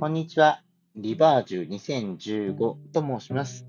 [0.00, 0.62] こんにちは。
[0.96, 2.56] リバージュ2015
[2.90, 3.66] と申します。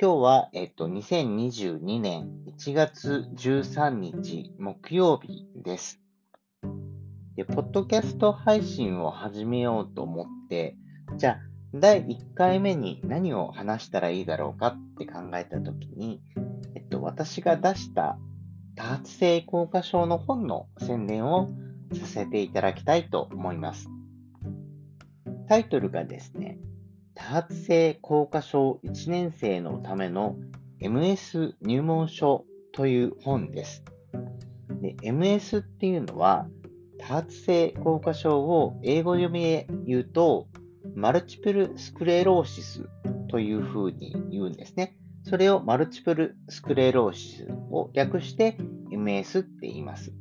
[0.00, 6.00] 今日は、えっと、2022年1月13日木曜日です。
[7.36, 10.78] で、ポッドキャスト配信を始めようと思って、
[11.18, 11.38] じゃあ、
[11.74, 16.22] 第1回目に何を話したらいいだろうかって考えたときに、
[16.74, 18.18] えっと、私が出した
[18.76, 21.50] 多発性硬化症の本の宣伝を
[21.92, 23.90] させていただきたいと思います。
[25.48, 26.58] タイトルがですね、
[27.14, 30.36] 多発性硬化症1年生のための
[30.82, 33.82] MS 入門書という本です。
[34.82, 36.46] で MS っていうのは、
[36.98, 40.48] 多発性硬化症を英語読みで言うと、
[40.94, 42.86] マルチプルスクレローシス
[43.30, 44.98] というふうに言うんですね。
[45.22, 48.58] それをマルチプルスクレローシスを略して
[48.92, 50.12] MS って言います。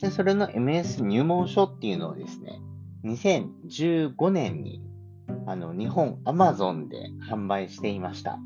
[0.00, 2.58] でそれの MS 入門書っていうのをですね、
[3.04, 4.82] 2015年に
[5.46, 8.38] あの日本アマゾンで販売していました。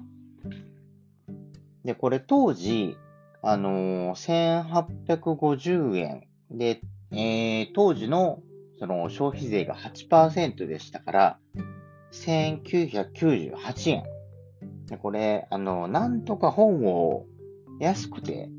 [1.84, 2.96] で、これ当時、
[3.42, 6.80] あのー、1850円で、
[7.11, 8.41] えー、当時の
[8.78, 11.39] その消費税が8%でしたから、
[12.12, 14.05] 1998円。
[14.86, 17.27] でこれ、あの、なんとか本を
[17.80, 18.50] 安くて、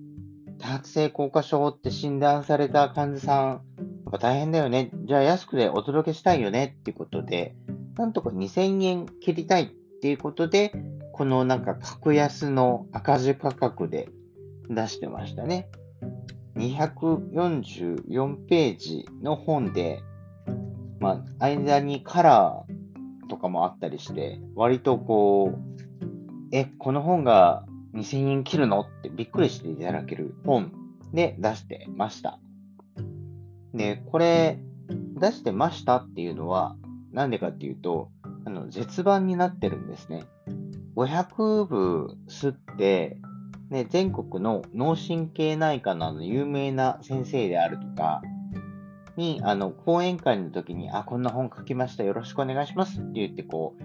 [0.59, 3.61] 多発性硬化症って診断された患者さん
[4.19, 4.91] 大変だよね。
[5.05, 7.55] じゃあ安くでお届けしたいよねっていうことで、
[7.97, 9.67] なんとか2000円切りたいっ
[10.01, 10.73] ていうことで、
[11.11, 14.09] このなんか格安の赤字価格で
[14.69, 15.69] 出してましたね。
[16.55, 20.01] 244ページの本で、
[20.99, 25.59] まあ、間にカラーとかもあったりして、割とこう、
[26.51, 30.71] え、この本が2000円切るのってびっくりしていただける本
[31.13, 32.39] で出してました。
[33.75, 34.59] で、これ
[35.19, 36.75] 出してましたっていうのは、
[37.11, 38.09] なんでかっていうと、
[38.45, 40.25] あの、絶版になってるんですね。
[40.95, 43.17] 500部吸って、
[43.69, 48.21] ね、全国の脳神経内科の有名な先生であるとか、
[49.17, 53.83] に、あの、講演会の時に、あ、こんな本書きました、よろしくお願いしますって言って、こう、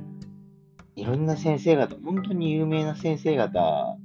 [0.97, 3.97] いろんな先生方、本当に有名な先生方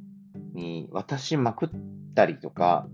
[0.54, 1.70] に渡しまくっ
[2.16, 2.88] たりとか、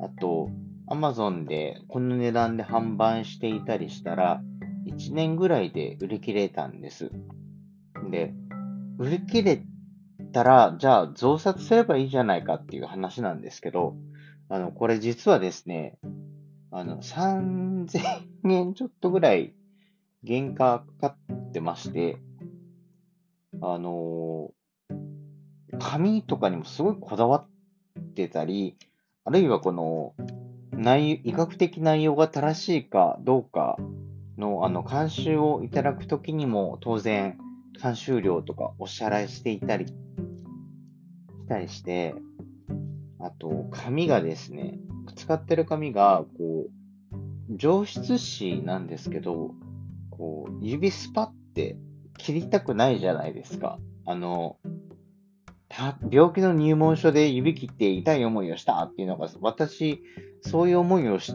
[0.00, 0.50] あと、
[0.88, 4.40] アマゾンでこの値段で販売していたりしたら、
[4.86, 7.10] 1年ぐらいで売り切れたんです。
[8.10, 8.32] で、
[8.98, 9.62] 売り切れ
[10.32, 13.96] たら、じゃあ増刷すればいいじゃないかっていう話なんですけど、
[14.48, 15.98] あの、これ実はですね、
[16.70, 17.88] あの、3000
[18.48, 19.54] 円ちょっとぐらい
[20.26, 22.18] 原価かかってまして、
[23.62, 24.50] あの
[25.78, 27.46] 紙とかにもすごいこだわ
[27.98, 28.76] ってたり、
[29.24, 30.14] あるいはこの、
[30.72, 33.76] 内医学的内容が正しいかどうか
[34.38, 37.38] のあの監修をいただくときにも当然
[37.82, 39.92] 監修料とかお支払いしていたりし
[41.48, 42.14] たりして、
[43.20, 44.78] あと紙がですね、
[45.14, 49.52] 使ってる紙がこう上質紙なんですけど、
[50.10, 51.76] こう指スパって
[52.18, 53.78] 切りたくないじゃないですか。
[54.04, 54.56] あの、
[56.10, 60.02] 病気の入門書で指切って痛い思いをしたっていうのが、私、
[60.40, 61.34] そういう思いをし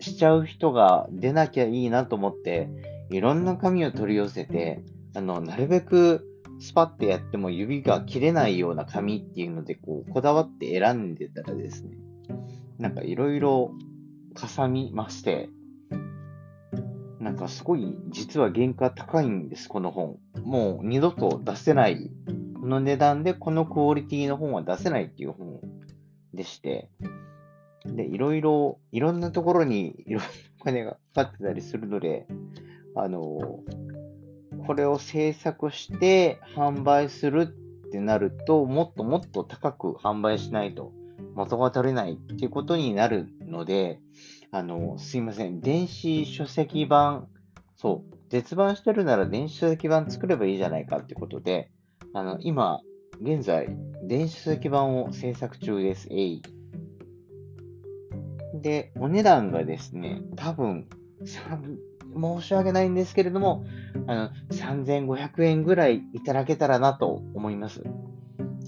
[0.00, 2.68] ちゃう人が出なきゃいいなと思って、
[3.10, 4.82] いろんな紙を取り寄せて、
[5.14, 6.26] あの、なるべく
[6.60, 11.96] スパッてやっても指が切れないような紙っていうので、こう、こだわって選んでたらですね、
[12.78, 13.72] なんかいろいろ
[14.34, 15.48] かさみまして、
[17.18, 20.18] なんかすごい実は原価高いんです、この本。
[20.44, 22.10] もう二度と出せない
[22.66, 25.60] の値段でこのクオリティの本は出せないっていう本
[26.34, 26.88] でして、
[27.84, 30.28] で、いろいろ、いろんなところにいろんな
[30.60, 32.26] お金がかかってたりするので、
[32.94, 33.60] あの、
[34.66, 37.48] これを制作して販売する
[37.86, 40.92] ってなると、もっともっと高く販売しないと
[41.34, 43.98] 元が取れないっていうことになるので、
[44.50, 45.60] あの、すいません。
[45.60, 47.28] 電子書籍版、
[47.76, 51.70] そう、絶版してるなら電子書籍版作ればいいじゃないかってことで、
[52.14, 52.80] あの、今、
[53.20, 53.68] 現在、
[54.04, 56.08] 電子書籍版を制作中です。
[56.10, 56.42] えい。
[58.60, 60.88] で、お値段がですね、多分、
[61.24, 63.64] 申し訳ないんですけれども、
[64.06, 67.82] あの、3500円ぐらいいただけたらなと思います。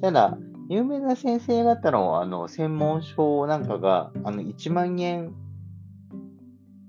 [0.01, 0.39] ただ、
[0.69, 5.35] 有名な先生方のあの専門書なんかがあの1万円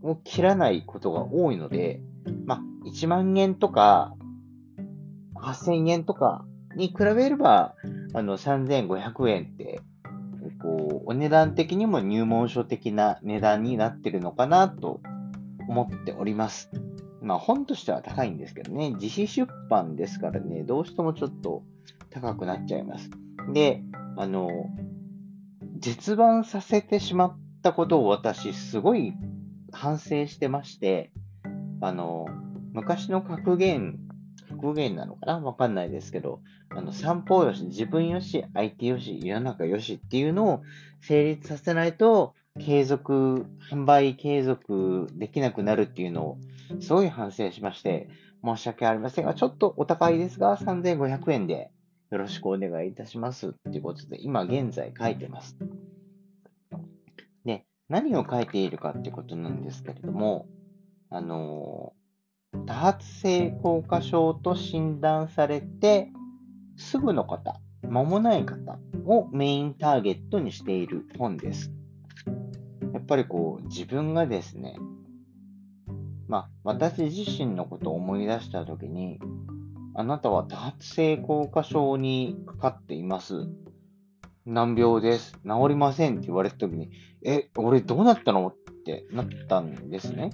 [0.02, 2.00] を切らないことが多いので、
[2.46, 4.14] まあ、1万円とか
[5.46, 6.46] 8000円とか
[6.76, 7.76] に比べれば、
[8.14, 9.82] あの、3500円って、
[10.62, 15.02] こう、お値段的にも入門書的な値段になってるのかなと
[15.68, 16.70] 思っております。
[17.22, 21.64] まあ本としては高いんですけどね、自費出版ですからね、どうしてもちょっと
[22.12, 23.10] 高くなっちゃいます。
[23.54, 23.82] で、
[24.18, 24.50] あの、
[25.80, 29.14] 絶版させてしまったことを私すごい
[29.72, 31.12] 反省してまして、
[31.82, 32.26] あの、
[32.74, 34.00] 昔の格言、
[34.56, 35.40] 格言なのかな？
[35.40, 40.64] わかんないですけど、あの、散歩よし、自分よし、相手よし、世の中よしっていうのを
[41.02, 46.38] 成立させないと、継続、販売継続できなくなるっていうのを、
[46.80, 48.08] すごい反省しまして、
[48.44, 51.72] 申し訳ありませんが、ちょっとお高いですが、3500円で
[52.12, 55.58] よろしくお願いいたしますっていうことで、今現在書いてます。
[57.44, 60.48] で、何を書いているかってことなんですけれども、
[61.10, 61.94] あの
[62.66, 66.10] 多発性硬化症と診断されて、
[66.78, 71.72] すぐの方、間もない方をメインターゲットにしている本です。
[72.94, 74.78] やっぱりこう、自分がですね、
[76.28, 79.20] まあ、私自身のことを思い出したときに、
[79.94, 83.48] あなたは多発性硬化症にかかっています。
[84.46, 85.34] 難病です。
[85.46, 86.90] 治りませんって言われたときに、
[87.24, 88.48] え、俺どうなったの？
[88.48, 88.56] っ
[88.86, 90.32] てなったんですね。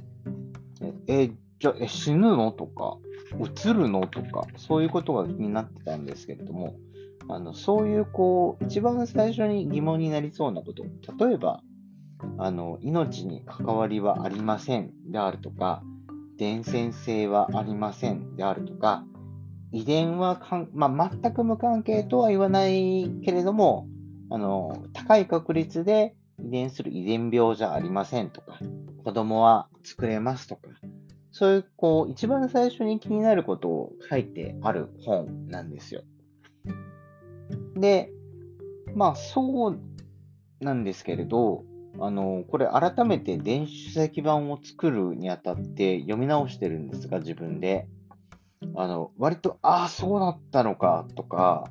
[1.08, 2.52] え、じゃあ、え、死ぬの？
[2.52, 2.98] とか、
[3.40, 4.08] 映るの？
[4.08, 6.74] とか、そういうことが気になってたんですけれども、
[7.30, 10.84] あの、そういう、こう、一番最初に疑問になりそうなこと、
[11.24, 11.62] 例えば、
[12.40, 15.84] あの、命に関わりはありませんであるとか、
[16.40, 19.06] 伝染性はありませんであるとか、
[19.72, 23.88] 遺伝はかん、まあ、全く無関係とは言わないけれども、
[24.32, 28.58] あの、高い確率で遺伝する遺伝病じゃありませんとか、
[29.04, 30.62] 子供は作れますとか、
[31.32, 36.04] そういう、こう、一番最初に気になることを書いてある本なんですよ。
[37.76, 38.12] で、
[38.96, 39.80] まあ、そう
[40.60, 41.64] なんですけれど、
[42.00, 47.88] あの、これ改めて電子書籍版を作るにあたって読み直してるんですが、自分で。
[48.76, 51.66] あの、割と、ああ、そうだったのか、とか、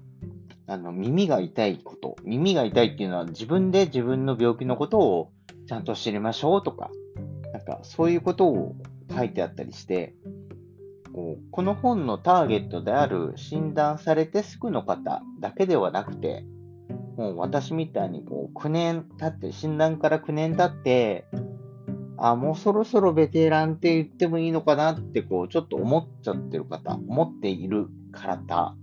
[0.66, 2.16] あの、耳が痛いこと。
[2.24, 5.32] 耳が痛いっていうのは自分で自分の病気のことを
[5.66, 6.90] ちゃんと知りましょうとか、
[7.52, 8.74] なんかそういうことを
[9.14, 10.14] 書いてあったりして、
[11.12, 16.44] こうこの本のターゲットである診断されてすぐの方だけではなくて、
[17.16, 21.26] もう私みたいにこう9年経って、診断から9年経って、
[22.16, 28.74] あ、もうそろそろベテランって言ってもいいのかなってこうちょっと思っちゃってる方、思っている方。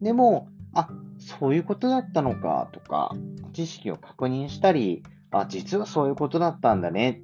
[0.00, 0.88] でも、あ、
[1.18, 3.12] そういうことだったのかとか、
[3.52, 7.22] 知識を確認したり、あ、実はそういうことだったんだね。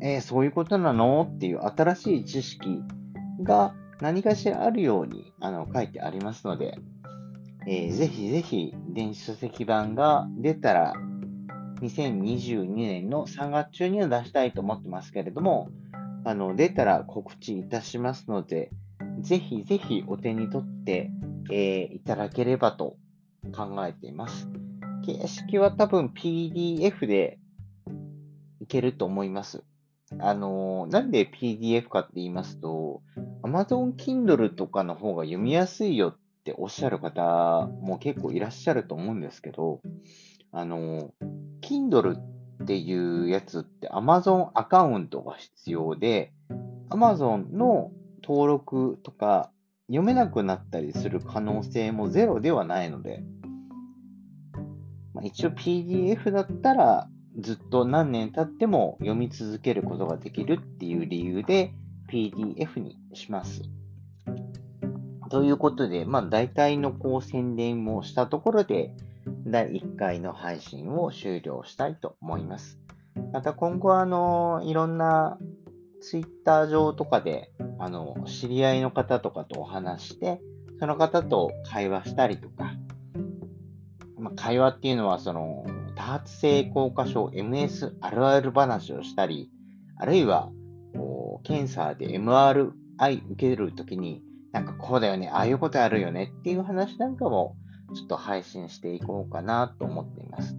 [0.00, 1.30] えー、そういうことなの？
[1.30, 2.82] っていう新しい知識
[3.42, 6.78] が何かしらあるようにあの書いてありますので、
[7.66, 10.94] えー、ぜひぜひ電子書籍版が出たら
[11.80, 15.68] 2022年の3月中には出したいと思ってますけれども、
[16.24, 18.70] あの出たら告知いたしますので、
[19.20, 21.10] ぜひぜひお手に取って、
[21.50, 22.96] えー、いただければと
[23.54, 24.48] 考えています。
[25.04, 27.38] 形式は多分 PDF で
[28.60, 29.62] いけると思います。
[30.20, 33.02] あの、なんで PDF かって言いますと、
[33.42, 39.80] Amazon Kindle とかの方が読みやすいよっておっしゃる方も結構いらっしゃると思うんですけど、
[40.52, 41.12] あの、
[41.62, 46.32] Kindle っていうやつって Amazon アカウントが必要で、
[46.90, 47.90] Amazon の
[48.22, 49.50] 登録とか
[49.88, 53.22] 読めなくなったりする可能性もゼロではないので、
[55.12, 61.72] まあ、一応 PDF だったらずっと何年経っても読み続けることができるっていう理由で
[62.10, 63.62] PDF にします。
[65.30, 68.92] ということで、まあ大体のこう宣伝もしたところで、
[69.46, 72.78] 第1回の配信を終了したいと思います。
[73.32, 75.38] また今後はあの、いろんな
[76.00, 80.40] Twitter 上とかで、あの、知り合いの方とかとお話して、
[80.78, 82.74] その方と会話したりとか、
[84.18, 85.64] まあ、会話っていうのはその、
[85.94, 89.50] 多発性硬化症 MS あるある話をしたり、
[89.96, 90.50] あるいは、
[90.94, 92.72] こう、検査で MRI
[93.30, 94.22] 受けるときに、
[94.52, 97.56] なんかこうだよね、ああいうことあるよねっていう話なんかも、
[97.94, 100.56] ちょっと配信していこうかなと思っています。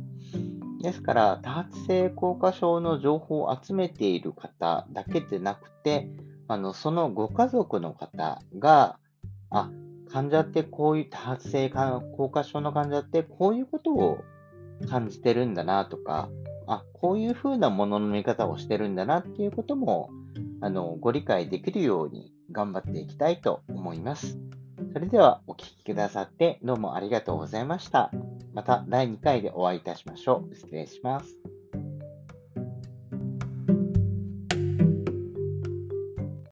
[0.82, 6.10] ですから、多発性硬化症の情報を集めている方だけでなくて、
[6.48, 9.00] あの、そのご家族の方が、
[9.50, 9.72] あ、
[10.12, 12.02] 患者ってこういう多発性硬
[12.32, 14.20] 化症の患者ってこういうことを
[14.90, 16.30] 感じてるんだなとか、
[16.68, 20.10] あ、こういう風なものの見方をしてるんだなっていうことも、
[20.62, 24.38] あの、ご理解できるように頑張っていきたいと思います。
[24.94, 28.12] それではお聴きくださってどうもありがとうございました。
[28.54, 30.56] また第2回でお会いいたしましょう。
[30.56, 31.55] 失礼します。